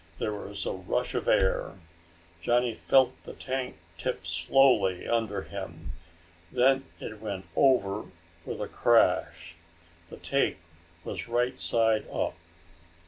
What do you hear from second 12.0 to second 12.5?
up.